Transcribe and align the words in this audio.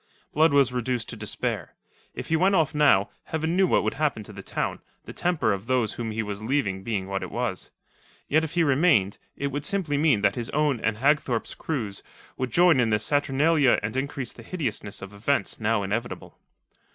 Blood 0.33 0.51
was 0.51 0.71
reduced 0.71 1.09
to 1.09 1.15
despair. 1.15 1.75
If 2.15 2.29
he 2.29 2.35
went 2.35 2.55
off 2.55 2.73
now, 2.73 3.11
Heaven 3.25 3.55
knew 3.55 3.67
what 3.67 3.83
would 3.83 3.93
happen 3.93 4.23
to 4.23 4.33
the 4.33 4.41
town, 4.41 4.79
the 5.05 5.13
temper 5.13 5.53
of 5.53 5.67
those 5.67 5.93
whom 5.93 6.09
he 6.09 6.23
was 6.23 6.41
leaving 6.41 6.81
being 6.81 7.07
what 7.07 7.21
it 7.21 7.29
was. 7.29 7.69
Yet 8.27 8.43
if 8.43 8.53
he 8.55 8.63
remained, 8.63 9.19
it 9.37 9.51
would 9.51 9.63
simply 9.63 9.99
mean 9.99 10.21
that 10.21 10.33
his 10.33 10.49
own 10.49 10.79
and 10.79 10.97
Hagthorpe's 10.97 11.53
crews 11.53 12.01
would 12.35 12.49
join 12.49 12.79
in 12.79 12.89
the 12.89 12.97
saturnalia 12.97 13.79
and 13.83 13.95
increase 13.95 14.33
the 14.33 14.41
hideousness 14.41 15.03
of 15.03 15.13
events 15.13 15.59
now 15.59 15.83
inevitable. 15.83 16.39